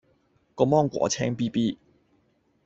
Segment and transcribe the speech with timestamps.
[0.55, 1.77] 個芒果青咇咇